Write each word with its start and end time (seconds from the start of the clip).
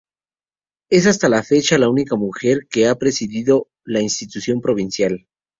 Es 0.89 1.05
hasta 1.05 1.29
la 1.29 1.43
fecha 1.43 1.77
la 1.77 1.87
única 1.87 2.15
mujer 2.15 2.61
que 2.71 2.87
ha 2.87 2.95
presidido 2.95 3.67
la 3.83 4.01
institución 4.01 4.59
provincial. 4.59 5.27